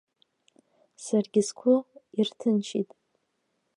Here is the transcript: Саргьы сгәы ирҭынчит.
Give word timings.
Саргьы 1.03 1.41
сгәы 1.47 1.75
ирҭынчит. 2.17 2.89